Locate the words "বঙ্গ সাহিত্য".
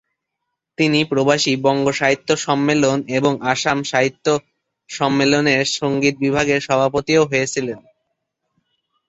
1.65-2.29